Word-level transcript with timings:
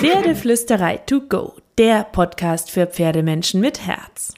Pferdeflüsterei 0.00 0.96
to 1.04 1.20
go, 1.20 1.52
der 1.76 2.04
Podcast 2.04 2.70
für 2.70 2.86
Pferdemenschen 2.86 3.60
mit 3.60 3.86
Herz. 3.86 4.32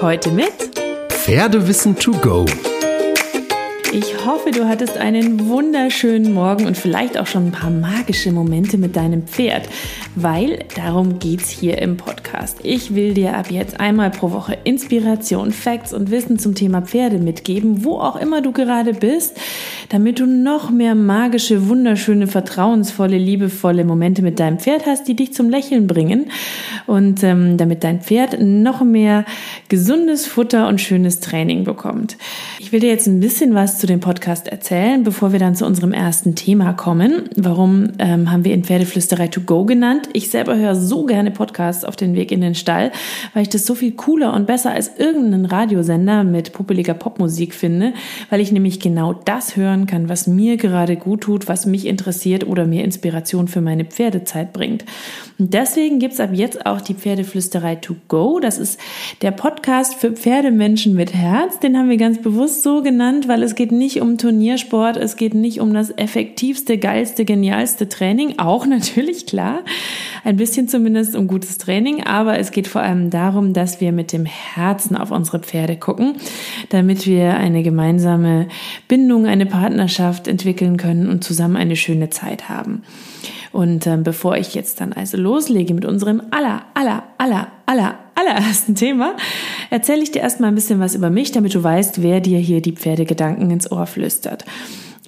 Heute 0.00 0.30
mit 0.30 0.50
Pferdewissen 1.10 1.94
to 1.94 2.12
go. 2.12 2.46
Ich 3.90 4.26
hoffe, 4.26 4.50
du 4.50 4.68
hattest 4.68 4.98
einen 4.98 5.48
wunderschönen 5.48 6.34
Morgen 6.34 6.66
und 6.66 6.76
vielleicht 6.76 7.16
auch 7.16 7.26
schon 7.26 7.46
ein 7.46 7.52
paar 7.52 7.70
magische 7.70 8.30
Momente 8.32 8.76
mit 8.76 8.96
deinem 8.96 9.26
Pferd, 9.26 9.66
weil 10.14 10.66
darum 10.76 11.18
geht's 11.18 11.48
hier 11.48 11.78
im 11.78 11.96
Podcast. 11.96 12.58
Ich 12.62 12.94
will 12.94 13.14
dir 13.14 13.34
ab 13.34 13.50
jetzt 13.50 13.80
einmal 13.80 14.10
pro 14.10 14.30
Woche 14.30 14.58
Inspiration, 14.64 15.52
Facts 15.52 15.94
und 15.94 16.10
Wissen 16.10 16.38
zum 16.38 16.54
Thema 16.54 16.82
Pferde 16.82 17.16
mitgeben, 17.16 17.82
wo 17.82 17.98
auch 17.98 18.16
immer 18.16 18.42
du 18.42 18.52
gerade 18.52 18.92
bist, 18.92 19.38
damit 19.88 20.20
du 20.20 20.26
noch 20.26 20.70
mehr 20.70 20.94
magische, 20.94 21.68
wunderschöne, 21.68 22.26
vertrauensvolle, 22.26 23.16
liebevolle 23.16 23.84
Momente 23.84 24.22
mit 24.22 24.38
deinem 24.38 24.58
Pferd 24.58 24.86
hast, 24.86 25.08
die 25.08 25.16
dich 25.16 25.32
zum 25.32 25.48
Lächeln 25.48 25.86
bringen 25.86 26.30
und 26.86 27.22
ähm, 27.22 27.56
damit 27.56 27.84
dein 27.84 28.00
Pferd 28.00 28.40
noch 28.40 28.82
mehr 28.82 29.24
gesundes 29.68 30.26
Futter 30.26 30.68
und 30.68 30.80
schönes 30.80 31.20
Training 31.20 31.64
bekommt. 31.64 32.16
Ich 32.58 32.72
will 32.72 32.80
dir 32.80 32.90
jetzt 32.90 33.06
ein 33.06 33.20
bisschen 33.20 33.54
was 33.54 33.78
zu 33.78 33.86
dem 33.86 34.00
Podcast 34.00 34.48
erzählen, 34.48 35.04
bevor 35.04 35.32
wir 35.32 35.38
dann 35.38 35.54
zu 35.54 35.64
unserem 35.64 35.92
ersten 35.92 36.34
Thema 36.34 36.72
kommen. 36.72 37.30
Warum 37.36 37.88
ähm, 37.98 38.30
haben 38.30 38.44
wir 38.44 38.52
ihn 38.52 38.64
Pferdeflüsterei 38.64 39.28
to 39.28 39.40
go 39.40 39.64
genannt? 39.64 40.08
Ich 40.12 40.30
selber 40.30 40.56
höre 40.56 40.74
so 40.74 41.04
gerne 41.04 41.30
Podcasts 41.30 41.84
auf 41.84 41.96
den 41.96 42.14
Weg 42.14 42.30
in 42.30 42.40
den 42.40 42.54
Stall, 42.54 42.92
weil 43.32 43.42
ich 43.42 43.48
das 43.48 43.64
so 43.64 43.74
viel 43.74 43.92
cooler 43.92 44.34
und 44.34 44.46
besser 44.46 44.72
als 44.72 44.98
irgendeinen 44.98 45.46
Radiosender 45.46 46.24
mit 46.24 46.52
puppeliger 46.52 46.94
Popmusik 46.94 47.54
finde, 47.54 47.94
weil 48.30 48.40
ich 48.40 48.52
nämlich 48.52 48.80
genau 48.80 49.12
das 49.12 49.56
hören 49.56 49.77
kann, 49.86 50.08
was 50.08 50.26
mir 50.26 50.56
gerade 50.56 50.96
gut 50.96 51.22
tut, 51.22 51.48
was 51.48 51.66
mich 51.66 51.86
interessiert 51.86 52.46
oder 52.46 52.66
mir 52.66 52.84
Inspiration 52.84 53.48
für 53.48 53.60
meine 53.60 53.84
Pferdezeit 53.84 54.52
bringt. 54.52 54.84
Und 55.38 55.54
deswegen 55.54 55.98
gibt's 55.98 56.20
ab 56.20 56.30
jetzt 56.32 56.66
auch 56.66 56.80
die 56.80 56.94
Pferdeflüsterei 56.94 57.76
to 57.76 57.96
go. 58.08 58.40
Das 58.40 58.58
ist 58.58 58.80
der 59.22 59.30
Podcast 59.30 59.94
für 59.94 60.12
Pferdemenschen 60.12 60.94
mit 60.94 61.14
Herz. 61.14 61.60
Den 61.60 61.76
haben 61.76 61.88
wir 61.88 61.96
ganz 61.96 62.20
bewusst 62.20 62.62
so 62.62 62.82
genannt, 62.82 63.28
weil 63.28 63.42
es 63.42 63.54
geht 63.54 63.72
nicht 63.72 64.00
um 64.00 64.18
Turniersport, 64.18 64.96
es 64.96 65.16
geht 65.16 65.34
nicht 65.34 65.60
um 65.60 65.72
das 65.74 65.90
effektivste, 65.96 66.78
geilste, 66.78 67.24
genialste 67.24 67.88
Training, 67.88 68.38
auch 68.38 68.66
natürlich 68.66 69.26
klar, 69.26 69.60
ein 70.24 70.36
bisschen 70.36 70.68
zumindest 70.68 71.16
um 71.16 71.26
gutes 71.26 71.58
Training, 71.58 72.04
aber 72.04 72.38
es 72.38 72.50
geht 72.50 72.68
vor 72.68 72.82
allem 72.82 73.10
darum, 73.10 73.52
dass 73.52 73.80
wir 73.80 73.92
mit 73.92 74.12
dem 74.12 74.24
Herzen 74.24 74.96
auf 74.96 75.10
unsere 75.10 75.38
Pferde 75.38 75.76
gucken, 75.76 76.14
damit 76.70 77.06
wir 77.06 77.36
eine 77.36 77.62
gemeinsame 77.62 78.48
Bindung, 78.88 79.26
eine 79.26 79.46
Partnerschaft 79.46 79.67
entwickeln 80.28 80.76
können 80.76 81.08
und 81.08 81.24
zusammen 81.24 81.56
eine 81.56 81.76
schöne 81.76 82.10
Zeit 82.10 82.48
haben. 82.48 82.82
Und 83.52 83.86
äh, 83.86 83.96
bevor 83.96 84.36
ich 84.36 84.54
jetzt 84.54 84.80
dann 84.80 84.92
also 84.92 85.16
loslege 85.16 85.74
mit 85.74 85.84
unserem 85.84 86.22
aller, 86.30 86.62
aller, 86.74 87.04
aller, 87.16 87.48
aller, 87.66 87.98
allerersten 88.14 88.74
Thema, 88.74 89.16
erzähle 89.70 90.02
ich 90.02 90.10
dir 90.10 90.20
erstmal 90.20 90.50
ein 90.50 90.54
bisschen 90.54 90.80
was 90.80 90.94
über 90.94 91.10
mich, 91.10 91.32
damit 91.32 91.54
du 91.54 91.62
weißt, 91.62 92.02
wer 92.02 92.20
dir 92.20 92.38
hier 92.38 92.60
die 92.60 92.72
Pferdegedanken 92.72 93.50
ins 93.50 93.70
Ohr 93.70 93.86
flüstert. 93.86 94.44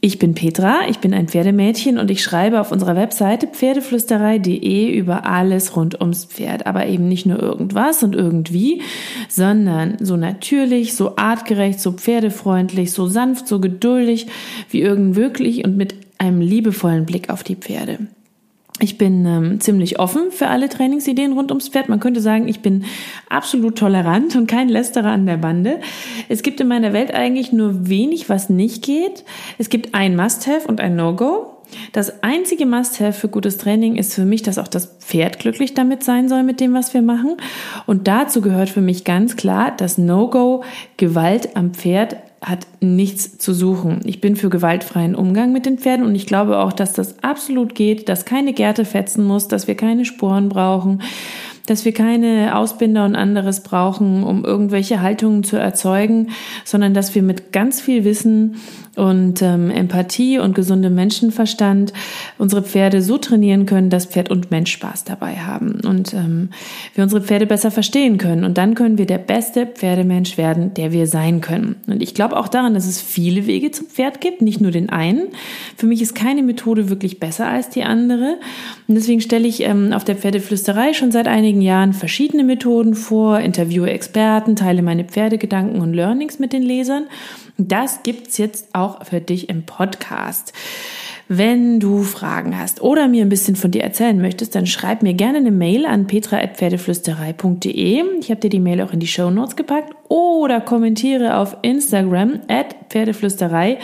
Ich 0.03 0.19
bin 0.19 0.35
Petra, 0.35 0.89
ich 0.89 1.01
bin 1.01 1.13
ein 1.13 1.29
Pferdemädchen 1.29 1.99
und 1.99 2.11
ich 2.11 2.23
schreibe 2.23 2.63
auf 2.63 2.73
unserer 2.73 2.97
Webseite 2.97 3.47
pferdeflüsterei.de 3.47 4.91
über 4.91 5.27
alles 5.27 5.77
rund 5.77 6.01
ums 6.01 6.25
Pferd. 6.25 6.67
Aber 6.67 6.87
eben 6.87 7.07
nicht 7.07 7.27
nur 7.27 7.39
irgendwas 7.39 8.03
und 8.03 8.17
irgendwie, 8.17 8.81
sondern 9.29 9.99
so 10.01 10.17
natürlich, 10.17 10.95
so 10.95 11.17
artgerecht, 11.17 11.81
so 11.81 11.93
pferdefreundlich, 11.93 12.93
so 12.93 13.09
sanft, 13.09 13.47
so 13.47 13.61
geduldig 13.61 14.29
wie 14.71 14.81
irgend 14.81 15.17
wirklich 15.17 15.67
und 15.67 15.77
mit 15.77 15.95
einem 16.17 16.41
liebevollen 16.41 17.05
Blick 17.05 17.29
auf 17.29 17.43
die 17.43 17.57
Pferde. 17.57 17.99
Ich 18.83 18.97
bin 18.97 19.27
ähm, 19.27 19.61
ziemlich 19.61 19.99
offen 19.99 20.31
für 20.31 20.49
alle 20.49 20.71
Trainingsideen 20.71 21.33
rund 21.33 21.51
ums 21.51 21.69
Pferd. 21.69 21.91
Man 21.91 22.01
könnte 22.01 22.21
sagen, 22.21 22.49
ich 22.49 22.61
bin 22.61 22.85
absolut 23.29 23.77
tolerant 23.77 24.37
und 24.37 24.47
kein 24.47 24.71
Lästerer 24.71 25.11
an 25.11 25.27
der 25.27 25.37
Bande. 25.37 25.81
Es 26.31 26.43
gibt 26.43 26.61
in 26.61 26.69
meiner 26.69 26.95
Welt 26.95 27.13
eigentlich 27.13 27.53
nur 27.53 27.89
wenig, 27.89 28.31
was 28.31 28.49
nicht 28.49 28.83
geht. 28.83 29.25
Es 29.59 29.69
gibt 29.69 29.95
ein 29.95 30.17
Must-Have 30.17 30.67
und 30.67 30.81
ein 30.81 30.97
No-Go. 30.97 31.50
Das 31.93 32.23
einzige 32.23 32.67
Must-Have 32.67 33.13
für 33.13 33.29
gutes 33.29 33.59
Training 33.59 33.97
ist 33.97 34.15
für 34.15 34.25
mich, 34.25 34.43
dass 34.43 34.59
auch 34.59 34.69
das 34.69 34.87
Pferd 35.01 35.39
glücklich 35.39 35.75
damit 35.75 36.05
sein 36.05 36.29
soll 36.29 36.43
mit 36.43 36.61
dem, 36.61 36.75
was 36.75 36.95
wir 36.95 37.03
machen. 37.03 37.37
Und 37.87 38.09
dazu 38.09 38.41
gehört 38.41 38.69
für 38.69 38.81
mich 38.81 39.05
ganz 39.05 39.37
klar 39.37 39.73
das 39.77 39.99
No-Go, 39.99 40.63
Gewalt 40.97 41.57
am 41.57 41.75
Pferd 41.75 42.17
hat 42.43 42.67
nichts 42.81 43.37
zu 43.37 43.53
suchen. 43.53 44.01
Ich 44.05 44.21
bin 44.21 44.35
für 44.35 44.49
gewaltfreien 44.49 45.15
Umgang 45.15 45.53
mit 45.53 45.67
den 45.67 45.79
Pferden 45.79 46.07
und 46.07 46.15
ich 46.15 46.27
glaube 46.27 46.59
auch, 46.59 46.73
dass 46.73 46.95
das 46.95 47.23
absolut 47.23 47.75
geht, 47.75 48.09
dass 48.09 48.25
keine 48.25 48.55
Gärte 48.55 48.87
fetzen 48.87 49.25
muss, 49.25 49.47
dass 49.47 49.67
wir 49.67 49.75
keine 49.75 50.07
Sporen 50.07 50.49
brauchen, 50.49 51.03
dass 51.67 51.85
wir 51.85 51.93
keine 51.93 52.57
Ausbinder 52.57 53.05
und 53.05 53.17
anderes 53.17 53.63
brauchen, 53.63 54.23
um 54.25 54.45
irgendwelche 54.45 55.01
Haltungen 55.01 55.45
zu 55.45 55.57
erzeugen, 55.57 56.31
sondern 56.65 56.95
dass 56.95 57.15
wir 57.15 57.23
mit 57.23 57.53
ganz 57.53 57.81
viel 57.81 58.05
Wissen 58.05 58.57
und 58.97 59.41
ähm, 59.41 59.71
Empathie 59.71 60.39
und 60.39 60.55
gesundem 60.55 60.95
Menschenverstand 60.95 61.93
unsere 62.39 62.63
Pferde 62.63 63.03
so 63.03 63.19
trainieren 63.19 63.65
können, 63.65 63.89
dass 63.89 64.07
Pferd 64.07 64.31
und 64.31 64.51
Mensch 64.51 64.73
Spaß 64.73 65.05
dabei 65.05 65.37
haben 65.37 65.81
und 65.87 66.13
ähm, 66.13 66.51
wir 66.95 67.05
unsere 67.05 67.23
Pferde 67.23 67.47
besser 67.47 67.71
verstehen 67.71 68.19
können. 68.19 68.45
Und 68.45 68.59
dann 68.59 68.75
können 68.75 68.99
wir 68.99 69.07
der 69.07 69.19
beste 69.19 69.67
Pferdemensch 69.67 70.37
werden, 70.37 70.75
der 70.75 70.93
wir 70.93 71.07
sein 71.07 71.41
können. 71.41 71.77
Und 71.87 72.03
ich 72.03 72.15
glaube 72.15 72.37
auch 72.37 72.49
daran, 72.49 72.75
dass 72.75 72.87
es 72.87 73.01
viele 73.01 73.47
Wege 73.47 73.71
zum 73.71 73.87
Pferd 73.87 74.21
gibt, 74.21 74.43
nicht 74.43 74.61
nur 74.61 74.71
den 74.71 74.91
einen. 74.91 75.29
Für 75.77 75.87
mich 75.87 76.03
ist 76.03 76.15
keine 76.15 76.43
Methode 76.43 76.91
wirklich 76.91 77.21
besser 77.21 77.47
als 77.47 77.71
die 77.71 77.85
andere. 77.85 78.39
Und 78.89 78.97
deswegen 78.97 79.21
stelle 79.21 79.47
ich 79.47 79.63
ähm, 79.63 79.93
auf 79.93 80.05
der 80.05 80.17
Pferdeflüsterei 80.17 80.93
schon 80.93 81.13
seit 81.13 81.29
einigen 81.29 81.50
Jahren 81.59 81.93
verschiedene 81.93 82.45
Methoden 82.45 82.95
vor, 82.95 83.41
interviewe 83.41 83.91
Experten, 83.91 84.55
teile 84.57 84.83
meine 84.83 85.05
Pferdegedanken 85.05 85.81
und 85.81 85.95
Learnings 85.95 86.39
mit 86.39 86.53
den 86.53 86.63
Lesern. 86.63 87.07
Das 87.59 88.03
gibt's 88.03 88.39
jetzt 88.39 88.69
auch 88.75 89.05
für 89.05 89.21
dich 89.21 89.49
im 89.49 89.65
Podcast. 89.65 90.53
Wenn 91.33 91.79
du 91.79 92.03
Fragen 92.03 92.59
hast 92.59 92.83
oder 92.83 93.07
mir 93.07 93.25
ein 93.25 93.29
bisschen 93.29 93.55
von 93.55 93.71
dir 93.71 93.85
erzählen 93.85 94.21
möchtest, 94.21 94.57
dann 94.57 94.67
schreib 94.67 95.03
mir 95.03 95.15
gerne 95.15 95.39
eine 95.39 95.53
Mail 95.53 95.87
an 95.87 96.09
petra.pferdeflüsterei.de. 96.09 98.03
Ich 98.19 98.31
habe 98.31 98.41
dir 98.41 98.51
die 98.51 98.59
Mail 98.59 98.83
auch 98.83 98.93
in 98.93 98.99
die 98.99 99.07
Show 99.07 99.31
Notes 99.31 99.55
gepackt 99.55 99.95
oder 100.09 100.61
kommentiere 100.61 101.37
auf 101.37 101.57
Instagram 101.63 102.41
at 102.49 102.75
Pferdeflüsterei 102.89 103.79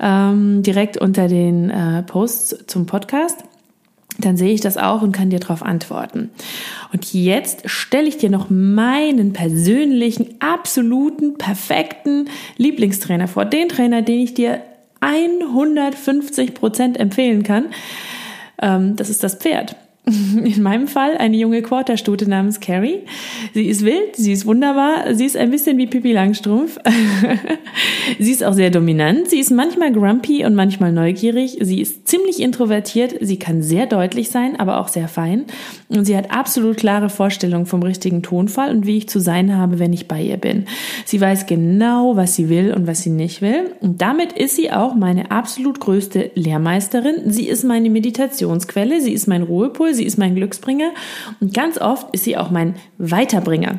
ähm, 0.00 0.62
direkt 0.62 0.96
unter 0.96 1.28
den 1.28 1.68
äh, 1.68 2.02
Posts 2.02 2.64
zum 2.66 2.86
Podcast 2.86 3.44
dann 4.24 4.36
sehe 4.36 4.52
ich 4.52 4.60
das 4.60 4.76
auch 4.76 5.02
und 5.02 5.12
kann 5.12 5.30
dir 5.30 5.40
darauf 5.40 5.62
antworten. 5.62 6.30
Und 6.92 7.12
jetzt 7.12 7.68
stelle 7.68 8.08
ich 8.08 8.18
dir 8.18 8.30
noch 8.30 8.50
meinen 8.50 9.32
persönlichen, 9.32 10.34
absoluten, 10.40 11.38
perfekten 11.38 12.28
Lieblingstrainer 12.56 13.28
vor. 13.28 13.44
Den 13.44 13.68
Trainer, 13.68 14.02
den 14.02 14.20
ich 14.20 14.34
dir 14.34 14.62
150 15.00 16.54
Prozent 16.54 16.98
empfehlen 16.98 17.42
kann. 17.42 17.66
Ähm, 18.60 18.96
das 18.96 19.08
ist 19.08 19.22
das 19.22 19.36
Pferd. 19.36 19.76
In 20.06 20.62
meinem 20.62 20.88
Fall 20.88 21.16
eine 21.18 21.36
junge 21.36 21.60
Quarterstute 21.62 22.28
namens 22.28 22.60
Carrie. 22.60 23.00
Sie 23.52 23.66
ist 23.66 23.84
wild, 23.84 24.16
sie 24.16 24.32
ist 24.32 24.46
wunderbar, 24.46 25.14
sie 25.14 25.26
ist 25.26 25.36
ein 25.36 25.50
bisschen 25.50 25.76
wie 25.76 25.86
Pippi 25.86 26.12
Langstrumpf. 26.12 26.78
sie 28.18 28.32
ist 28.32 28.42
auch 28.42 28.54
sehr 28.54 28.70
dominant, 28.70 29.28
sie 29.28 29.38
ist 29.38 29.50
manchmal 29.50 29.92
grumpy 29.92 30.44
und 30.44 30.54
manchmal 30.54 30.92
neugierig, 30.92 31.58
sie 31.60 31.82
ist 31.82 32.08
ziemlich 32.08 32.40
introvertiert, 32.40 33.14
sie 33.20 33.38
kann 33.38 33.62
sehr 33.62 33.86
deutlich 33.86 34.30
sein, 34.30 34.58
aber 34.58 34.80
auch 34.80 34.88
sehr 34.88 35.06
fein 35.06 35.44
und 35.88 36.06
sie 36.06 36.16
hat 36.16 36.30
absolut 36.30 36.78
klare 36.78 37.10
Vorstellungen 37.10 37.66
vom 37.66 37.82
richtigen 37.82 38.22
Tonfall 38.22 38.70
und 38.70 38.86
wie 38.86 38.96
ich 38.96 39.08
zu 39.08 39.20
sein 39.20 39.56
habe, 39.56 39.78
wenn 39.78 39.92
ich 39.92 40.08
bei 40.08 40.22
ihr 40.22 40.38
bin. 40.38 40.64
Sie 41.04 41.20
weiß 41.20 41.46
genau, 41.46 42.16
was 42.16 42.36
sie 42.36 42.48
will 42.48 42.72
und 42.72 42.86
was 42.86 43.02
sie 43.02 43.10
nicht 43.10 43.42
will 43.42 43.74
und 43.80 44.00
damit 44.00 44.32
ist 44.32 44.56
sie 44.56 44.72
auch 44.72 44.94
meine 44.94 45.30
absolut 45.30 45.78
größte 45.78 46.30
Lehrmeisterin. 46.34 47.30
Sie 47.30 47.48
ist 47.48 47.64
meine 47.64 47.90
Meditationsquelle, 47.90 49.02
sie 49.02 49.12
ist 49.12 49.26
mein 49.26 49.42
Ruhepol, 49.42 49.89
sie 49.94 50.04
ist 50.04 50.18
mein 50.18 50.34
Glücksbringer 50.34 50.90
und 51.40 51.54
ganz 51.54 51.78
oft 51.78 52.12
ist 52.14 52.24
sie 52.24 52.36
auch 52.36 52.50
mein 52.50 52.74
Weiterbringer. 52.98 53.78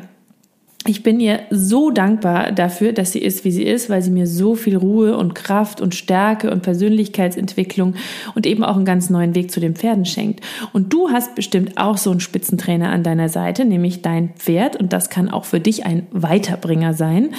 Ich 0.84 1.04
bin 1.04 1.20
ihr 1.20 1.42
so 1.50 1.90
dankbar 1.90 2.50
dafür, 2.50 2.92
dass 2.92 3.12
sie 3.12 3.20
ist, 3.20 3.44
wie 3.44 3.52
sie 3.52 3.62
ist, 3.62 3.88
weil 3.88 4.02
sie 4.02 4.10
mir 4.10 4.26
so 4.26 4.56
viel 4.56 4.76
Ruhe 4.76 5.16
und 5.16 5.34
Kraft 5.34 5.80
und 5.80 5.94
Stärke 5.94 6.50
und 6.50 6.62
Persönlichkeitsentwicklung 6.62 7.94
und 8.34 8.46
eben 8.46 8.64
auch 8.64 8.74
einen 8.74 8.84
ganz 8.84 9.08
neuen 9.08 9.36
Weg 9.36 9.52
zu 9.52 9.60
den 9.60 9.76
Pferden 9.76 10.04
schenkt. 10.04 10.40
Und 10.72 10.92
du 10.92 11.10
hast 11.10 11.36
bestimmt 11.36 11.78
auch 11.78 11.98
so 11.98 12.10
einen 12.10 12.18
Spitzentrainer 12.18 12.90
an 12.90 13.04
deiner 13.04 13.28
Seite, 13.28 13.64
nämlich 13.64 14.02
dein 14.02 14.30
Pferd. 14.34 14.74
Und 14.74 14.92
das 14.92 15.08
kann 15.08 15.30
auch 15.30 15.44
für 15.44 15.60
dich 15.60 15.86
ein 15.86 16.08
Weiterbringer 16.10 16.94
sein. 16.94 17.30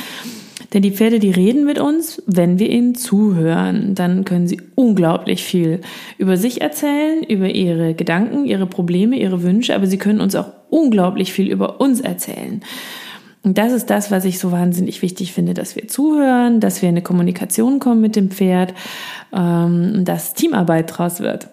Denn 0.73 0.81
die 0.81 0.91
Pferde, 0.91 1.19
die 1.19 1.31
reden 1.31 1.65
mit 1.65 1.79
uns, 1.79 2.21
wenn 2.25 2.57
wir 2.57 2.69
ihnen 2.69 2.95
zuhören. 2.95 3.93
Dann 3.93 4.25
können 4.25 4.47
sie 4.47 4.59
unglaublich 4.75 5.43
viel 5.43 5.81
über 6.17 6.35
sich 6.35 6.61
erzählen, 6.61 7.23
über 7.23 7.49
ihre 7.49 7.93
Gedanken, 7.93 8.45
ihre 8.45 8.65
Probleme, 8.65 9.17
ihre 9.17 9.43
Wünsche, 9.43 9.75
aber 9.75 9.85
sie 9.85 9.99
können 9.99 10.19
uns 10.19 10.35
auch 10.35 10.47
unglaublich 10.69 11.31
viel 11.31 11.51
über 11.51 11.79
uns 11.79 12.01
erzählen. 12.01 12.61
Und 13.43 13.57
das 13.57 13.73
ist 13.73 13.89
das, 13.89 14.09
was 14.09 14.25
ich 14.25 14.39
so 14.39 14.51
wahnsinnig 14.51 15.01
wichtig 15.01 15.33
finde, 15.33 15.53
dass 15.53 15.75
wir 15.75 15.87
zuhören, 15.87 16.59
dass 16.59 16.81
wir 16.81 16.89
in 16.89 16.95
eine 16.95 17.03
Kommunikation 17.03 17.79
kommen 17.79 18.01
mit 18.01 18.15
dem 18.15 18.31
Pferd, 18.31 18.73
ähm, 19.33 20.05
dass 20.05 20.33
Teamarbeit 20.33 20.97
draus 20.97 21.19
wird. 21.19 21.49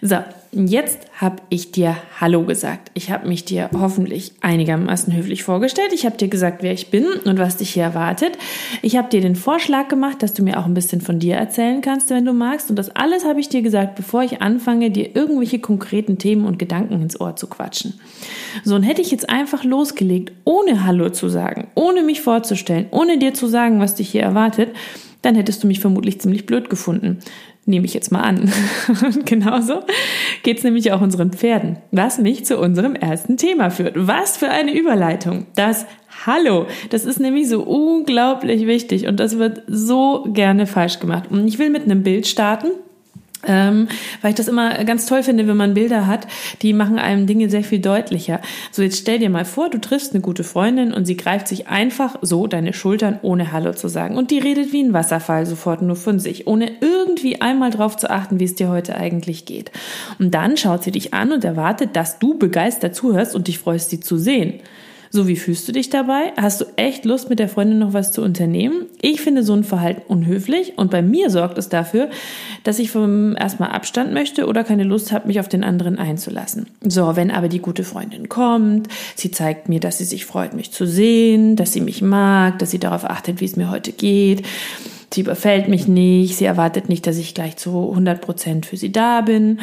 So, 0.00 0.18
jetzt 0.56 1.06
habe 1.20 1.36
ich 1.48 1.72
dir 1.72 1.96
Hallo 2.20 2.44
gesagt. 2.44 2.90
Ich 2.94 3.10
habe 3.10 3.28
mich 3.28 3.44
dir 3.44 3.70
hoffentlich 3.72 4.32
einigermaßen 4.40 5.14
höflich 5.14 5.42
vorgestellt. 5.42 5.92
Ich 5.92 6.06
habe 6.06 6.16
dir 6.16 6.28
gesagt, 6.28 6.62
wer 6.62 6.72
ich 6.72 6.90
bin 6.90 7.06
und 7.24 7.38
was 7.38 7.56
dich 7.56 7.70
hier 7.70 7.82
erwartet. 7.82 8.38
Ich 8.82 8.96
habe 8.96 9.08
dir 9.08 9.20
den 9.20 9.36
Vorschlag 9.36 9.88
gemacht, 9.88 10.22
dass 10.22 10.34
du 10.34 10.42
mir 10.42 10.58
auch 10.58 10.66
ein 10.66 10.74
bisschen 10.74 11.00
von 11.00 11.18
dir 11.18 11.36
erzählen 11.36 11.80
kannst, 11.80 12.10
wenn 12.10 12.24
du 12.24 12.32
magst. 12.32 12.70
Und 12.70 12.76
das 12.76 12.94
alles 12.94 13.24
habe 13.24 13.40
ich 13.40 13.48
dir 13.48 13.62
gesagt, 13.62 13.96
bevor 13.96 14.22
ich 14.22 14.42
anfange, 14.42 14.90
dir 14.90 15.14
irgendwelche 15.14 15.58
konkreten 15.58 16.18
Themen 16.18 16.44
und 16.46 16.58
Gedanken 16.58 17.02
ins 17.02 17.20
Ohr 17.20 17.36
zu 17.36 17.46
quatschen. 17.46 18.00
So, 18.64 18.74
und 18.74 18.82
hätte 18.82 19.02
ich 19.02 19.10
jetzt 19.10 19.28
einfach 19.28 19.64
losgelegt, 19.64 20.32
ohne 20.44 20.86
Hallo 20.86 21.10
zu 21.10 21.28
sagen, 21.28 21.68
ohne 21.74 22.02
mich 22.02 22.20
vorzustellen, 22.20 22.86
ohne 22.90 23.18
dir 23.18 23.34
zu 23.34 23.46
sagen, 23.46 23.80
was 23.80 23.96
dich 23.96 24.10
hier 24.10 24.22
erwartet, 24.22 24.70
dann 25.24 25.34
hättest 25.34 25.62
du 25.62 25.66
mich 25.66 25.80
vermutlich 25.80 26.20
ziemlich 26.20 26.46
blöd 26.46 26.68
gefunden. 26.68 27.18
Nehme 27.66 27.86
ich 27.86 27.94
jetzt 27.94 28.12
mal 28.12 28.20
an. 28.20 28.52
Und 28.88 29.26
genauso 29.26 29.80
geht 30.42 30.58
es 30.58 30.64
nämlich 30.64 30.92
auch 30.92 31.00
unseren 31.00 31.32
Pferden, 31.32 31.78
was 31.92 32.18
mich 32.18 32.44
zu 32.44 32.58
unserem 32.58 32.94
ersten 32.94 33.36
Thema 33.36 33.70
führt. 33.70 33.94
Was 33.96 34.36
für 34.36 34.50
eine 34.50 34.76
Überleitung. 34.76 35.46
Das 35.54 35.86
Hallo. 36.26 36.66
Das 36.90 37.04
ist 37.04 37.20
nämlich 37.20 37.48
so 37.48 37.62
unglaublich 37.62 38.66
wichtig 38.66 39.06
und 39.06 39.20
das 39.20 39.38
wird 39.38 39.62
so 39.66 40.26
gerne 40.28 40.66
falsch 40.66 41.00
gemacht. 41.00 41.24
Und 41.30 41.46
ich 41.48 41.58
will 41.58 41.70
mit 41.70 41.84
einem 41.84 42.02
Bild 42.02 42.26
starten. 42.26 42.68
Ähm, 43.46 43.88
weil 44.22 44.30
ich 44.30 44.36
das 44.36 44.48
immer 44.48 44.84
ganz 44.84 45.06
toll 45.06 45.22
finde, 45.22 45.46
wenn 45.46 45.56
man 45.56 45.74
Bilder 45.74 46.06
hat, 46.06 46.26
die 46.62 46.72
machen 46.72 46.98
einem 46.98 47.26
Dinge 47.26 47.50
sehr 47.50 47.64
viel 47.64 47.78
deutlicher. 47.78 48.40
So, 48.70 48.82
jetzt 48.82 48.98
stell 48.98 49.18
dir 49.18 49.30
mal 49.30 49.44
vor, 49.44 49.70
du 49.70 49.78
triffst 49.78 50.12
eine 50.12 50.20
gute 50.20 50.44
Freundin 50.44 50.92
und 50.92 51.04
sie 51.04 51.16
greift 51.16 51.48
sich 51.48 51.68
einfach 51.68 52.16
so 52.22 52.46
deine 52.46 52.72
Schultern, 52.72 53.18
ohne 53.22 53.52
Hallo 53.52 53.72
zu 53.72 53.88
sagen. 53.88 54.16
Und 54.16 54.30
die 54.30 54.38
redet 54.38 54.72
wie 54.72 54.82
ein 54.82 54.92
Wasserfall 54.92 55.46
sofort 55.46 55.82
nur 55.82 55.96
von 55.96 56.18
sich, 56.18 56.46
ohne 56.46 56.70
irgendwie 56.80 57.40
einmal 57.40 57.70
drauf 57.70 57.96
zu 57.96 58.10
achten, 58.10 58.40
wie 58.40 58.44
es 58.44 58.54
dir 58.54 58.68
heute 58.68 58.96
eigentlich 58.96 59.44
geht. 59.44 59.70
Und 60.18 60.34
dann 60.34 60.56
schaut 60.56 60.82
sie 60.82 60.92
dich 60.92 61.14
an 61.14 61.32
und 61.32 61.44
erwartet, 61.44 61.96
dass 61.96 62.18
du 62.18 62.38
begeistert 62.38 62.94
zuhörst 62.94 63.34
und 63.34 63.48
dich 63.48 63.58
freust, 63.58 63.90
sie 63.90 64.00
zu 64.00 64.16
sehen. 64.16 64.60
So, 65.14 65.28
wie 65.28 65.36
fühlst 65.36 65.68
du 65.68 65.70
dich 65.70 65.90
dabei? 65.90 66.32
Hast 66.36 66.60
du 66.60 66.64
echt 66.74 67.04
Lust, 67.04 67.30
mit 67.30 67.38
der 67.38 67.48
Freundin 67.48 67.78
noch 67.78 67.92
was 67.92 68.10
zu 68.10 68.20
unternehmen? 68.20 68.86
Ich 69.00 69.20
finde 69.20 69.44
so 69.44 69.52
ein 69.52 69.62
Verhalten 69.62 70.02
unhöflich 70.08 70.72
und 70.76 70.90
bei 70.90 71.02
mir 71.02 71.30
sorgt 71.30 71.56
es 71.56 71.68
dafür, 71.68 72.10
dass 72.64 72.80
ich 72.80 72.90
vom 72.90 73.36
erstmal 73.36 73.70
Abstand 73.70 74.12
möchte 74.12 74.48
oder 74.48 74.64
keine 74.64 74.82
Lust 74.82 75.12
habe, 75.12 75.28
mich 75.28 75.38
auf 75.38 75.46
den 75.46 75.62
anderen 75.62 76.00
einzulassen. 76.00 76.66
So, 76.82 77.14
wenn 77.14 77.30
aber 77.30 77.46
die 77.46 77.60
gute 77.60 77.84
Freundin 77.84 78.28
kommt, 78.28 78.88
sie 79.14 79.30
zeigt 79.30 79.68
mir, 79.68 79.78
dass 79.78 79.98
sie 79.98 80.04
sich 80.04 80.26
freut, 80.26 80.52
mich 80.52 80.72
zu 80.72 80.84
sehen, 80.84 81.54
dass 81.54 81.72
sie 81.72 81.80
mich 81.80 82.02
mag, 82.02 82.58
dass 82.58 82.72
sie 82.72 82.80
darauf 82.80 83.04
achtet, 83.04 83.40
wie 83.40 83.44
es 83.44 83.54
mir 83.54 83.70
heute 83.70 83.92
geht. 83.92 84.44
Sie 85.12 85.20
überfällt 85.20 85.68
mich 85.68 85.86
nicht, 85.86 86.34
sie 86.34 86.44
erwartet 86.44 86.88
nicht, 86.88 87.06
dass 87.06 87.18
ich 87.18 87.34
gleich 87.34 87.56
zu 87.56 87.88
100 87.90 88.20
Prozent 88.20 88.66
für 88.66 88.76
sie 88.76 88.90
da 88.90 89.20
bin 89.20 89.60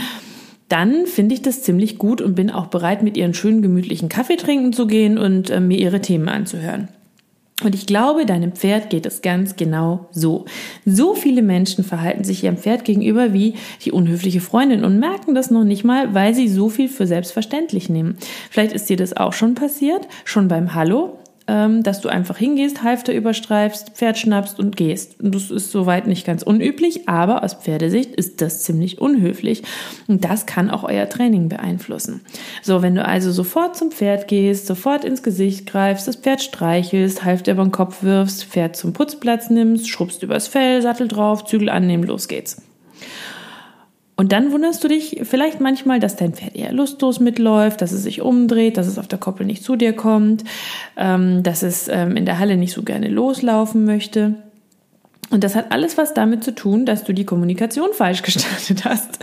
dann 0.71 1.05
finde 1.05 1.35
ich 1.35 1.41
das 1.41 1.63
ziemlich 1.63 1.97
gut 1.97 2.21
und 2.21 2.35
bin 2.35 2.49
auch 2.49 2.67
bereit, 2.67 3.03
mit 3.03 3.17
ihren 3.17 3.33
schönen 3.33 3.61
gemütlichen 3.61 4.09
Kaffee 4.09 4.37
trinken 4.37 4.71
zu 4.71 4.87
gehen 4.87 5.17
und 5.17 5.49
äh, 5.49 5.59
mir 5.59 5.77
ihre 5.77 6.01
Themen 6.01 6.29
anzuhören. 6.29 6.87
Und 7.63 7.75
ich 7.75 7.85
glaube, 7.85 8.25
deinem 8.25 8.53
Pferd 8.53 8.89
geht 8.89 9.05
es 9.05 9.21
ganz 9.21 9.55
genau 9.55 10.07
so. 10.11 10.45
So 10.85 11.13
viele 11.13 11.41
Menschen 11.41 11.83
verhalten 11.83 12.23
sich 12.23 12.43
ihrem 12.43 12.57
Pferd 12.57 12.85
gegenüber 12.85 13.33
wie 13.33 13.53
die 13.85 13.91
unhöfliche 13.91 14.41
Freundin 14.41 14.83
und 14.83 14.99
merken 14.99 15.35
das 15.35 15.51
noch 15.51 15.63
nicht 15.63 15.83
mal, 15.83 16.13
weil 16.13 16.33
sie 16.33 16.47
so 16.47 16.69
viel 16.69 16.89
für 16.89 17.05
selbstverständlich 17.05 17.89
nehmen. 17.89 18.17
Vielleicht 18.49 18.73
ist 18.73 18.89
dir 18.89 18.97
das 18.97 19.15
auch 19.15 19.33
schon 19.33 19.53
passiert, 19.53 20.07
schon 20.25 20.47
beim 20.47 20.73
Hallo 20.73 21.19
dass 21.83 22.01
du 22.01 22.09
einfach 22.09 22.37
hingehst, 22.37 22.83
Halfter 22.83 23.13
überstreifst, 23.13 23.91
Pferd 23.91 24.17
schnappst 24.17 24.59
und 24.59 24.77
gehst. 24.77 25.15
Das 25.19 25.51
ist 25.51 25.71
soweit 25.71 26.07
nicht 26.07 26.25
ganz 26.25 26.43
unüblich, 26.43 27.09
aber 27.09 27.43
aus 27.43 27.55
Pferdesicht 27.55 28.15
ist 28.15 28.41
das 28.41 28.63
ziemlich 28.63 29.01
unhöflich. 29.01 29.63
Und 30.07 30.23
das 30.23 30.45
kann 30.45 30.69
auch 30.69 30.83
euer 30.83 31.09
Training 31.09 31.49
beeinflussen. 31.49 32.21
So, 32.61 32.81
wenn 32.81 32.95
du 32.95 33.05
also 33.05 33.31
sofort 33.31 33.75
zum 33.75 33.91
Pferd 33.91 34.27
gehst, 34.27 34.67
sofort 34.67 35.03
ins 35.03 35.23
Gesicht 35.23 35.67
greifst, 35.67 36.07
das 36.07 36.15
Pferd 36.15 36.41
streichelst, 36.41 37.25
Halfter 37.25 37.53
über 37.53 37.63
den 37.63 37.71
Kopf 37.71 38.03
wirfst, 38.03 38.45
Pferd 38.45 38.75
zum 38.75 38.93
Putzplatz 38.93 39.49
nimmst, 39.49 39.89
schrubbst 39.89 40.23
übers 40.23 40.47
Fell, 40.47 40.81
Sattel 40.81 41.07
drauf, 41.07 41.45
Zügel 41.45 41.69
annehmen, 41.69 42.03
los 42.03 42.27
geht's. 42.27 42.61
Und 44.21 44.33
dann 44.33 44.51
wunderst 44.51 44.83
du 44.83 44.87
dich 44.87 45.21
vielleicht 45.23 45.61
manchmal, 45.61 45.99
dass 45.99 46.15
dein 46.15 46.33
Pferd 46.33 46.55
eher 46.55 46.71
lustlos 46.71 47.19
mitläuft, 47.19 47.81
dass 47.81 47.91
es 47.91 48.03
sich 48.03 48.21
umdreht, 48.21 48.77
dass 48.77 48.85
es 48.85 48.99
auf 48.99 49.07
der 49.07 49.17
Koppel 49.17 49.47
nicht 49.47 49.63
zu 49.63 49.75
dir 49.75 49.93
kommt, 49.93 50.43
ähm, 50.95 51.41
dass 51.41 51.63
es 51.63 51.87
ähm, 51.87 52.15
in 52.15 52.27
der 52.27 52.37
Halle 52.37 52.55
nicht 52.55 52.71
so 52.71 52.83
gerne 52.83 53.07
loslaufen 53.07 53.83
möchte. 53.83 54.35
Und 55.31 55.45
das 55.45 55.55
hat 55.55 55.71
alles 55.71 55.97
was 55.97 56.13
damit 56.13 56.43
zu 56.43 56.53
tun, 56.53 56.85
dass 56.85 57.05
du 57.05 57.13
die 57.13 57.25
Kommunikation 57.25 57.89
falsch 57.93 58.21
gestartet 58.23 58.85
hast. 58.85 59.19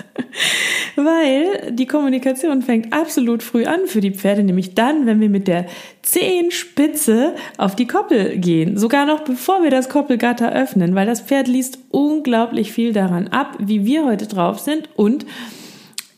Weil 0.97 1.71
die 1.71 1.87
Kommunikation 1.87 2.63
fängt 2.63 2.93
absolut 2.93 3.43
früh 3.43 3.67
an 3.67 3.81
für 3.87 4.01
die 4.01 4.11
Pferde, 4.11 4.43
nämlich 4.43 4.75
dann, 4.75 5.07
wenn 5.07 5.21
wir 5.21 5.29
mit 5.29 5.47
der 5.47 5.67
Zehenspitze 6.03 7.35
auf 7.59 7.77
die 7.77 7.87
Koppel 7.87 8.39
gehen. 8.39 8.77
Sogar 8.79 9.07
noch 9.07 9.21
bevor 9.21 9.63
wir 9.63 9.71
das 9.71 9.89
Koppelgatter 9.89 10.53
öffnen, 10.53 10.95
weil 10.95 11.07
das 11.07 11.21
Pferd 11.21 11.47
liest 11.47 11.79
unglaublich 11.91 12.73
viel 12.73 12.93
daran 12.93 13.29
ab, 13.29 13.57
wie 13.61 13.85
wir 13.85 14.05
heute 14.05 14.27
drauf 14.27 14.59
sind 14.59 14.89
und 14.97 15.27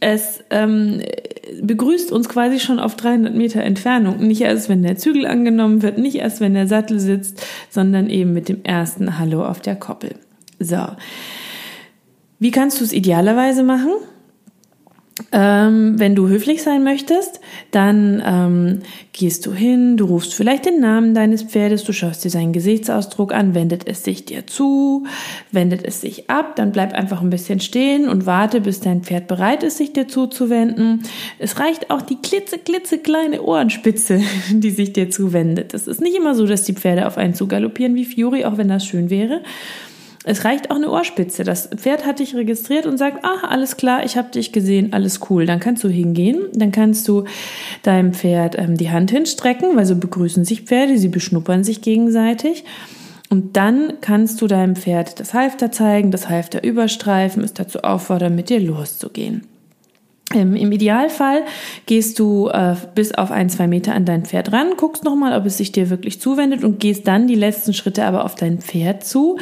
es 0.00 0.42
ähm, 0.50 1.02
begrüßt 1.62 2.10
uns 2.10 2.28
quasi 2.28 2.58
schon 2.58 2.78
auf 2.78 2.96
300 2.96 3.34
Meter 3.34 3.62
Entfernung. 3.62 4.26
Nicht 4.26 4.40
erst, 4.40 4.68
wenn 4.68 4.82
der 4.82 4.96
Zügel 4.96 5.26
angenommen 5.26 5.82
wird, 5.82 5.98
nicht 5.98 6.16
erst, 6.16 6.40
wenn 6.40 6.54
der 6.54 6.66
Sattel 6.66 6.98
sitzt, 6.98 7.44
sondern 7.68 8.08
eben 8.08 8.32
mit 8.32 8.48
dem 8.48 8.64
ersten 8.64 9.18
Hallo 9.18 9.44
auf 9.44 9.60
der 9.60 9.76
Koppel. 9.76 10.14
So. 10.58 10.86
Wie 12.38 12.50
kannst 12.50 12.80
du 12.80 12.84
es 12.84 12.92
idealerweise 12.92 13.62
machen? 13.62 13.92
Ähm, 15.32 15.98
wenn 15.98 16.14
du 16.14 16.28
höflich 16.28 16.62
sein 16.62 16.82
möchtest, 16.82 17.40
dann 17.70 18.22
ähm, 18.24 18.78
gehst 19.12 19.46
du 19.46 19.52
hin, 19.52 19.96
du 19.96 20.06
rufst 20.06 20.34
vielleicht 20.34 20.66
den 20.66 20.80
Namen 20.80 21.14
deines 21.14 21.42
Pferdes, 21.42 21.84
du 21.84 21.92
schaust 21.92 22.24
dir 22.24 22.30
seinen 22.30 22.52
Gesichtsausdruck 22.52 23.32
an, 23.32 23.54
wendet 23.54 23.86
es 23.86 24.04
sich 24.04 24.24
dir 24.24 24.46
zu, 24.46 25.06
wendet 25.52 25.84
es 25.84 26.00
sich 26.00 26.30
ab, 26.30 26.56
dann 26.56 26.72
bleib 26.72 26.92
einfach 26.92 27.20
ein 27.20 27.30
bisschen 27.30 27.60
stehen 27.60 28.08
und 28.08 28.26
warte, 28.26 28.60
bis 28.60 28.80
dein 28.80 29.02
Pferd 29.02 29.26
bereit 29.28 29.62
ist, 29.62 29.78
sich 29.78 29.92
dir 29.92 30.08
zuzuwenden. 30.08 31.02
Es 31.38 31.58
reicht 31.58 31.90
auch 31.90 32.02
die 32.02 32.16
klitze, 32.16 32.58
klitze 32.58 32.98
kleine 32.98 33.42
Ohrenspitze, 33.42 34.20
die 34.50 34.70
sich 34.70 34.92
dir 34.92 35.10
zuwendet. 35.10 35.74
Es 35.74 35.86
ist 35.86 36.00
nicht 36.00 36.16
immer 36.16 36.34
so, 36.34 36.46
dass 36.46 36.64
die 36.64 36.74
Pferde 36.74 37.06
auf 37.06 37.18
einen 37.18 37.34
zugaloppieren 37.34 37.94
wie 37.94 38.04
Fury, 38.04 38.44
auch 38.44 38.56
wenn 38.56 38.68
das 38.68 38.86
schön 38.86 39.10
wäre. 39.10 39.42
Es 40.24 40.44
reicht 40.44 40.70
auch 40.70 40.76
eine 40.76 40.90
Ohrspitze. 40.90 41.44
Das 41.44 41.70
Pferd 41.74 42.04
hat 42.04 42.18
dich 42.18 42.34
registriert 42.34 42.84
und 42.84 42.98
sagt, 42.98 43.24
ah, 43.24 43.46
alles 43.48 43.78
klar, 43.78 44.04
ich 44.04 44.18
habe 44.18 44.30
dich 44.30 44.52
gesehen, 44.52 44.92
alles 44.92 45.20
cool. 45.30 45.46
Dann 45.46 45.60
kannst 45.60 45.82
du 45.82 45.88
hingehen, 45.88 46.42
dann 46.52 46.72
kannst 46.72 47.08
du 47.08 47.24
deinem 47.82 48.12
Pferd 48.12 48.58
ähm, 48.58 48.76
die 48.76 48.90
Hand 48.90 49.10
hinstrecken, 49.10 49.76
weil 49.76 49.86
so 49.86 49.96
begrüßen 49.96 50.44
sich 50.44 50.62
Pferde, 50.62 50.98
sie 50.98 51.08
beschnuppern 51.08 51.64
sich 51.64 51.80
gegenseitig. 51.80 52.64
Und 53.30 53.56
dann 53.56 53.94
kannst 54.00 54.42
du 54.42 54.46
deinem 54.46 54.76
Pferd 54.76 55.20
das 55.20 55.32
Halfter 55.32 55.72
zeigen, 55.72 56.10
das 56.10 56.28
Halfter 56.28 56.64
überstreifen, 56.64 57.42
es 57.42 57.54
dazu 57.54 57.80
auffordern, 57.80 58.34
mit 58.34 58.50
dir 58.50 58.60
loszugehen. 58.60 59.46
Im 60.32 60.70
Idealfall 60.70 61.42
gehst 61.86 62.20
du 62.20 62.46
äh, 62.50 62.76
bis 62.94 63.12
auf 63.12 63.32
ein, 63.32 63.50
zwei 63.50 63.66
Meter 63.66 63.96
an 63.96 64.04
dein 64.04 64.24
Pferd 64.24 64.52
ran, 64.52 64.74
guckst 64.76 65.02
nochmal, 65.02 65.36
ob 65.36 65.44
es 65.44 65.58
sich 65.58 65.72
dir 65.72 65.90
wirklich 65.90 66.20
zuwendet 66.20 66.62
und 66.62 66.78
gehst 66.78 67.08
dann 67.08 67.26
die 67.26 67.34
letzten 67.34 67.74
Schritte 67.74 68.04
aber 68.04 68.24
auf 68.24 68.36
dein 68.36 68.60
Pferd 68.60 69.04
zu, 69.04 69.38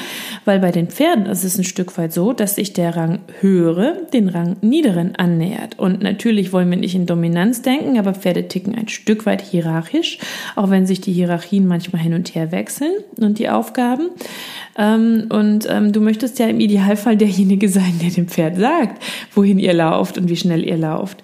weil 0.46 0.60
bei 0.60 0.70
den 0.70 0.88
Pferden 0.88 1.26
ist 1.26 1.44
es 1.44 1.58
ein 1.58 1.64
Stück 1.64 1.98
weit 1.98 2.14
so, 2.14 2.32
dass 2.32 2.54
sich 2.54 2.72
der 2.72 2.96
Rang 2.96 3.18
höhere 3.40 4.06
den 4.14 4.30
Rang 4.30 4.56
niederen 4.62 5.14
annähert. 5.16 5.78
Und 5.78 6.02
natürlich 6.02 6.54
wollen 6.54 6.70
wir 6.70 6.78
nicht 6.78 6.94
in 6.94 7.04
Dominanz 7.04 7.60
denken, 7.60 7.98
aber 7.98 8.14
Pferde 8.14 8.48
ticken 8.48 8.74
ein 8.74 8.88
Stück 8.88 9.26
weit 9.26 9.42
hierarchisch, 9.42 10.16
auch 10.56 10.70
wenn 10.70 10.86
sich 10.86 11.02
die 11.02 11.12
Hierarchien 11.12 11.66
manchmal 11.66 12.00
hin 12.00 12.14
und 12.14 12.34
her 12.34 12.50
wechseln 12.50 12.92
und 13.20 13.38
die 13.38 13.50
Aufgaben. 13.50 14.08
Ähm, 14.78 15.26
und 15.28 15.66
ähm, 15.68 15.92
du 15.92 16.00
möchtest 16.00 16.38
ja 16.38 16.46
im 16.46 16.60
Idealfall 16.60 17.16
derjenige 17.16 17.68
sein, 17.68 17.98
der 18.00 18.10
dem 18.10 18.28
Pferd 18.28 18.56
sagt, 18.56 19.02
wohin 19.34 19.58
ihr 19.58 19.74
lauft 19.74 20.16
und 20.16 20.28
wie 20.28 20.36
schnell 20.36 20.64
ihr 20.64 20.76
lauft. 20.76 21.22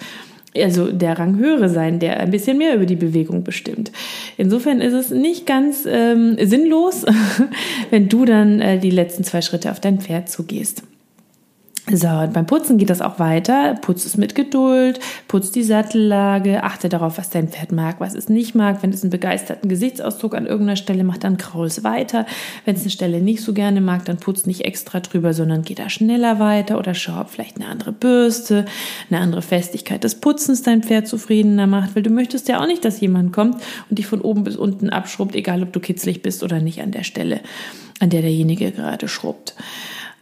Also 0.57 0.93
der 0.93 1.19
Rang 1.19 1.37
höhere 1.37 1.69
sein, 1.69 1.99
der 1.99 2.21
ein 2.21 2.31
bisschen 2.31 2.59
mehr 2.59 2.77
über 2.77 2.87
die 2.87 2.95
Bewegung 2.97 3.43
bestimmt. 3.43 3.91
Insofern 4.37 4.81
ist 4.81 4.93
es 4.93 5.11
nicht 5.11 5.47
ganz 5.47 5.85
ähm, 5.89 6.37
sinnlos, 6.41 7.05
wenn 7.91 8.09
du 8.09 8.25
dann 8.25 8.61
äh, 8.61 8.79
die 8.79 8.91
letzten 8.91 9.25
zwei 9.25 9.43
Schritte 9.43 9.71
auf 9.71 9.81
dein 9.81 10.01
Pferd 10.01 10.29
zugehst. 10.29 10.83
So, 11.87 12.09
und 12.09 12.33
beim 12.33 12.47
Putzen 12.47 12.79
geht 12.79 12.89
das 12.89 13.03
auch 13.03 13.19
weiter. 13.19 13.75
Putz 13.83 14.07
es 14.07 14.17
mit 14.17 14.35
Geduld, 14.35 15.01
putz 15.29 15.51
die 15.51 15.63
Sattellage, 15.63 16.63
achte 16.63 16.89
darauf, 16.89 17.19
was 17.19 17.29
dein 17.29 17.49
Pferd 17.49 17.73
mag, 17.73 18.01
was 18.01 18.15
es 18.15 18.31
nicht 18.31 18.55
mag. 18.55 18.83
Wenn 18.83 18.89
es 18.89 19.03
einen 19.03 19.11
begeisterten 19.11 19.69
Gesichtsausdruck 19.69 20.35
an 20.35 20.47
irgendeiner 20.47 20.77
Stelle 20.77 21.05
macht, 21.05 21.25
dann 21.25 21.37
kraul 21.37 21.67
es 21.67 21.85
weiter. 21.85 22.25
Wenn 22.65 22.75
es 22.75 22.81
eine 22.81 22.91
Stelle 22.91 23.21
nicht 23.21 23.43
so 23.43 23.53
gerne 23.53 23.83
mag, 23.83 24.07
dann 24.07 24.17
putz 24.17 24.47
nicht 24.47 24.63
extra 24.65 25.01
drüber, 25.01 25.35
sondern 25.35 25.61
geh 25.61 25.75
da 25.75 25.91
schneller 25.91 26.39
weiter 26.39 26.79
oder 26.79 26.95
schau, 26.95 27.21
ob 27.21 27.29
vielleicht 27.29 27.57
eine 27.57 27.69
andere 27.69 27.93
Bürste, 27.93 28.65
eine 29.11 29.21
andere 29.21 29.43
Festigkeit 29.43 30.05
des 30.05 30.15
Putzens 30.15 30.63
dein 30.63 30.83
Pferd 30.83 31.07
zufriedener 31.07 31.67
macht, 31.67 31.95
weil 31.95 32.03
du 32.03 32.09
möchtest 32.09 32.49
ja 32.49 32.63
auch 32.63 32.67
nicht, 32.67 32.83
dass 32.87 32.99
jemand 33.01 33.35
kommt 33.35 33.63
und 33.91 33.99
dich 33.99 34.07
von 34.07 34.23
oben 34.23 34.43
bis 34.43 34.57
unten 34.57 34.89
abschrubbt, 34.89 35.35
egal 35.35 35.63
ob 35.63 35.75
du 35.75 35.81
kitzlig 35.81 36.23
bist 36.23 36.43
oder 36.43 36.61
nicht 36.61 36.81
an 36.81 36.93
der 36.93 37.05
Stelle, 37.05 37.41
an 38.01 38.09
der 38.09 38.23
derjenige 38.23 38.73
gerade 38.73 39.07
schrubbt. 39.07 39.55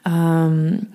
Ähm, 0.04 0.88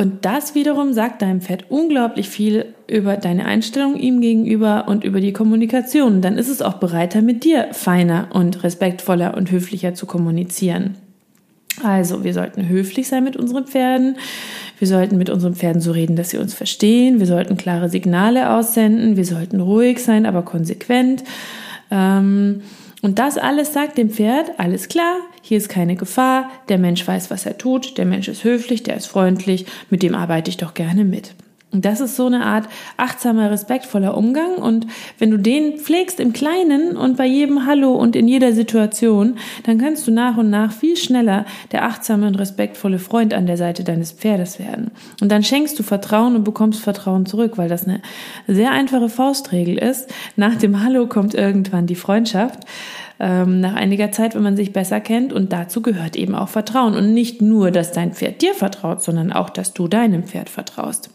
und 0.00 0.24
das 0.24 0.54
wiederum 0.54 0.92
sagt 0.92 1.22
deinem 1.22 1.40
Pferd 1.40 1.64
unglaublich 1.70 2.28
viel 2.28 2.66
über 2.86 3.16
deine 3.16 3.46
Einstellung 3.46 3.96
ihm 3.96 4.20
gegenüber 4.20 4.86
und 4.86 5.02
über 5.02 5.20
die 5.20 5.32
Kommunikation. 5.32 6.22
Dann 6.22 6.38
ist 6.38 6.48
es 6.48 6.62
auch 6.62 6.74
bereiter, 6.74 7.20
mit 7.20 7.42
dir 7.42 7.68
feiner 7.72 8.28
und 8.32 8.62
respektvoller 8.62 9.36
und 9.36 9.50
höflicher 9.50 9.94
zu 9.94 10.06
kommunizieren. 10.06 10.94
Also, 11.82 12.22
wir 12.22 12.32
sollten 12.32 12.68
höflich 12.68 13.08
sein 13.08 13.24
mit 13.24 13.36
unseren 13.36 13.66
Pferden. 13.66 14.16
Wir 14.78 14.86
sollten 14.86 15.18
mit 15.18 15.30
unseren 15.30 15.56
Pferden 15.56 15.80
so 15.80 15.90
reden, 15.90 16.14
dass 16.14 16.30
sie 16.30 16.38
uns 16.38 16.54
verstehen. 16.54 17.18
Wir 17.18 17.26
sollten 17.26 17.56
klare 17.56 17.88
Signale 17.88 18.50
aussenden. 18.50 19.16
Wir 19.16 19.24
sollten 19.24 19.60
ruhig 19.60 20.02
sein, 20.02 20.26
aber 20.26 20.42
konsequent. 20.42 21.24
Ähm, 21.90 22.62
und 23.02 23.18
das 23.18 23.38
alles 23.38 23.72
sagt 23.72 23.98
dem 23.98 24.10
Pferd, 24.10 24.58
alles 24.58 24.88
klar, 24.88 25.18
hier 25.42 25.58
ist 25.58 25.68
keine 25.68 25.96
Gefahr, 25.96 26.50
der 26.68 26.78
Mensch 26.78 27.06
weiß, 27.06 27.30
was 27.30 27.46
er 27.46 27.58
tut, 27.58 27.96
der 27.98 28.06
Mensch 28.06 28.28
ist 28.28 28.44
höflich, 28.44 28.82
der 28.82 28.96
ist 28.96 29.06
freundlich, 29.06 29.66
mit 29.90 30.02
dem 30.02 30.14
arbeite 30.14 30.50
ich 30.50 30.56
doch 30.56 30.74
gerne 30.74 31.04
mit. 31.04 31.34
Und 31.70 31.84
das 31.84 32.00
ist 32.00 32.16
so 32.16 32.26
eine 32.26 32.46
Art 32.46 32.66
achtsamer, 32.96 33.50
respektvoller 33.50 34.16
Umgang. 34.16 34.54
Und 34.56 34.86
wenn 35.18 35.30
du 35.30 35.36
den 35.36 35.78
pflegst 35.78 36.18
im 36.18 36.32
Kleinen 36.32 36.96
und 36.96 37.18
bei 37.18 37.26
jedem 37.26 37.66
Hallo 37.66 37.92
und 37.92 38.16
in 38.16 38.26
jeder 38.26 38.52
Situation, 38.52 39.36
dann 39.64 39.76
kannst 39.76 40.06
du 40.06 40.10
nach 40.10 40.38
und 40.38 40.48
nach 40.48 40.72
viel 40.72 40.96
schneller 40.96 41.44
der 41.70 41.84
achtsame 41.84 42.26
und 42.26 42.36
respektvolle 42.36 42.98
Freund 42.98 43.34
an 43.34 43.46
der 43.46 43.58
Seite 43.58 43.84
deines 43.84 44.12
Pferdes 44.12 44.58
werden. 44.58 44.92
Und 45.20 45.30
dann 45.30 45.42
schenkst 45.42 45.78
du 45.78 45.82
Vertrauen 45.82 46.36
und 46.36 46.44
bekommst 46.44 46.80
Vertrauen 46.80 47.26
zurück, 47.26 47.58
weil 47.58 47.68
das 47.68 47.86
eine 47.86 48.00
sehr 48.46 48.70
einfache 48.70 49.10
Faustregel 49.10 49.76
ist. 49.76 50.10
Nach 50.36 50.54
dem 50.54 50.82
Hallo 50.82 51.06
kommt 51.06 51.34
irgendwann 51.34 51.86
die 51.86 51.96
Freundschaft 51.96 52.60
ähm, 53.20 53.60
nach 53.60 53.74
einiger 53.74 54.10
Zeit, 54.10 54.34
wenn 54.34 54.42
man 54.42 54.56
sich 54.56 54.72
besser 54.72 55.00
kennt. 55.00 55.34
Und 55.34 55.52
dazu 55.52 55.82
gehört 55.82 56.16
eben 56.16 56.34
auch 56.34 56.48
Vertrauen. 56.48 56.94
Und 56.94 57.12
nicht 57.12 57.42
nur, 57.42 57.70
dass 57.70 57.92
dein 57.92 58.12
Pferd 58.12 58.40
dir 58.40 58.54
vertraut, 58.54 59.02
sondern 59.02 59.34
auch, 59.34 59.50
dass 59.50 59.74
du 59.74 59.86
deinem 59.86 60.24
Pferd 60.24 60.48
vertraust. 60.48 61.10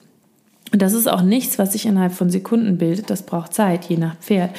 Und 0.73 0.81
das 0.81 0.93
ist 0.93 1.07
auch 1.07 1.21
nichts, 1.21 1.59
was 1.59 1.73
sich 1.73 1.85
innerhalb 1.85 2.13
von 2.13 2.31
Sekunden 2.31 2.79
bildet. 2.79 3.11
Das 3.11 3.21
braucht 3.21 3.53
Zeit, 3.53 3.85
je 3.85 3.97
nach 3.97 4.17
Pferd. 4.17 4.49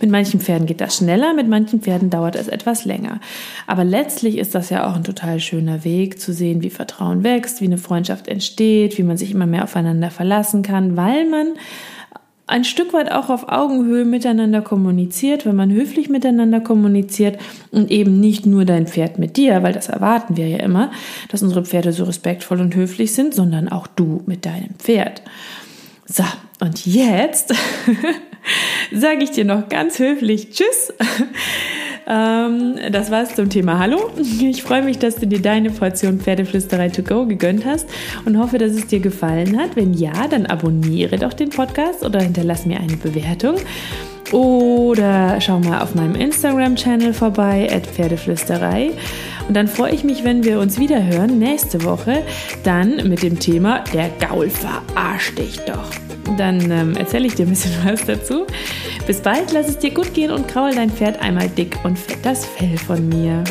Mit 0.00 0.10
manchen 0.10 0.38
Pferden 0.38 0.66
geht 0.66 0.82
das 0.82 0.98
schneller, 0.98 1.32
mit 1.32 1.48
manchen 1.48 1.80
Pferden 1.80 2.10
dauert 2.10 2.36
es 2.36 2.48
etwas 2.48 2.84
länger. 2.84 3.20
Aber 3.66 3.82
letztlich 3.82 4.36
ist 4.36 4.54
das 4.54 4.68
ja 4.68 4.86
auch 4.86 4.94
ein 4.94 5.02
total 5.02 5.40
schöner 5.40 5.82
Weg, 5.82 6.20
zu 6.20 6.34
sehen, 6.34 6.62
wie 6.62 6.68
Vertrauen 6.68 7.24
wächst, 7.24 7.62
wie 7.62 7.66
eine 7.66 7.78
Freundschaft 7.78 8.28
entsteht, 8.28 8.98
wie 8.98 9.02
man 9.02 9.16
sich 9.16 9.30
immer 9.30 9.46
mehr 9.46 9.64
aufeinander 9.64 10.10
verlassen 10.10 10.62
kann, 10.62 10.94
weil 10.94 11.26
man 11.26 11.54
ein 12.46 12.64
Stück 12.64 12.92
weit 12.92 13.10
auch 13.10 13.30
auf 13.30 13.48
Augenhöhe 13.48 14.04
miteinander 14.04 14.60
kommuniziert, 14.60 15.46
wenn 15.46 15.56
man 15.56 15.72
höflich 15.72 16.10
miteinander 16.10 16.60
kommuniziert 16.60 17.38
und 17.70 17.90
eben 17.90 18.20
nicht 18.20 18.44
nur 18.44 18.66
dein 18.66 18.86
Pferd 18.86 19.18
mit 19.18 19.38
dir, 19.38 19.62
weil 19.62 19.72
das 19.72 19.88
erwarten 19.88 20.36
wir 20.36 20.48
ja 20.48 20.58
immer, 20.58 20.90
dass 21.30 21.42
unsere 21.42 21.64
Pferde 21.64 21.92
so 21.92 22.04
respektvoll 22.04 22.60
und 22.60 22.74
höflich 22.74 23.14
sind, 23.14 23.32
sondern 23.32 23.70
auch 23.70 23.86
du 23.86 24.22
mit 24.26 24.44
deinem 24.44 24.74
Pferd. 24.76 25.22
So, 26.06 26.24
und 26.60 26.84
jetzt 26.86 27.54
sage 28.92 29.22
ich 29.22 29.30
dir 29.30 29.44
noch 29.44 29.68
ganz 29.68 29.98
höflich 29.98 30.50
Tschüss. 30.50 30.92
Ähm, 32.04 32.78
das 32.90 33.10
war's 33.10 33.36
zum 33.36 33.48
Thema 33.48 33.78
Hallo. 33.78 34.10
Ich 34.16 34.62
freue 34.62 34.82
mich, 34.82 34.98
dass 34.98 35.16
du 35.16 35.26
dir 35.26 35.40
deine 35.40 35.70
Portion 35.70 36.18
Pferdeflüsterei 36.18 36.88
to 36.88 37.02
go 37.02 37.26
gegönnt 37.26 37.64
hast 37.64 37.88
und 38.24 38.38
hoffe, 38.38 38.58
dass 38.58 38.72
es 38.72 38.88
dir 38.88 39.00
gefallen 39.00 39.60
hat. 39.60 39.76
Wenn 39.76 39.94
ja, 39.94 40.26
dann 40.28 40.46
abonniere 40.46 41.16
doch 41.16 41.32
den 41.32 41.50
Podcast 41.50 42.04
oder 42.04 42.20
hinterlass 42.20 42.66
mir 42.66 42.80
eine 42.80 42.96
Bewertung. 42.96 43.56
Oder 44.32 45.40
schau 45.40 45.58
mal 45.60 45.82
auf 45.82 45.94
meinem 45.94 46.14
Instagram-Channel 46.14 47.12
vorbei, 47.12 47.68
at 47.70 47.86
Pferdeflüsterei. 47.86 48.92
Und 49.46 49.54
dann 49.54 49.68
freue 49.68 49.92
ich 49.92 50.04
mich, 50.04 50.24
wenn 50.24 50.42
wir 50.42 50.58
uns 50.58 50.78
wieder 50.78 51.04
hören 51.04 51.38
nächste 51.38 51.84
Woche, 51.84 52.22
dann 52.64 53.08
mit 53.08 53.22
dem 53.22 53.38
Thema 53.38 53.84
Der 53.92 54.08
Gaul 54.08 54.48
verarscht 54.48 55.38
dich 55.38 55.60
doch. 55.60 55.90
Dann 56.38 56.70
ähm, 56.70 56.96
erzähle 56.96 57.26
ich 57.26 57.34
dir 57.34 57.46
ein 57.46 57.50
bisschen 57.50 57.72
was 57.84 58.04
dazu. 58.06 58.46
Bis 59.06 59.20
bald, 59.20 59.52
lass 59.52 59.68
es 59.68 59.78
dir 59.78 59.92
gut 59.92 60.14
gehen 60.14 60.30
und 60.30 60.48
kraul 60.48 60.74
dein 60.74 60.90
Pferd 60.90 61.20
einmal 61.20 61.48
dick 61.48 61.78
und 61.84 61.98
fett 61.98 62.18
das 62.22 62.46
Fell 62.46 62.78
von 62.78 63.08
mir. 63.08 63.44